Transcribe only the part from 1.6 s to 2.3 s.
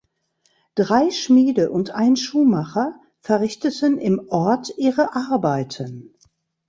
und ein